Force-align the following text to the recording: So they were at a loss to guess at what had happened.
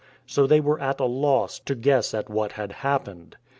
So 0.25 0.47
they 0.47 0.59
were 0.59 0.79
at 0.81 0.99
a 0.99 1.05
loss 1.05 1.59
to 1.59 1.75
guess 1.75 2.15
at 2.15 2.27
what 2.27 2.53
had 2.53 2.71
happened. 2.71 3.37